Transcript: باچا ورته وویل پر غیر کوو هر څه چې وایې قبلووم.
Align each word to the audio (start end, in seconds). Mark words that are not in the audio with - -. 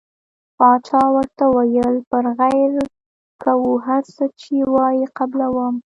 باچا 0.57 1.01
ورته 1.15 1.43
وویل 1.57 1.95
پر 2.09 2.23
غیر 2.39 2.73
کوو 3.43 3.71
هر 3.87 4.03
څه 4.15 4.23
چې 4.41 4.55
وایې 4.73 5.05
قبلووم. 5.17 5.75